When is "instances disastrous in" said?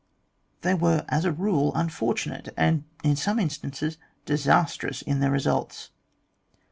3.37-5.19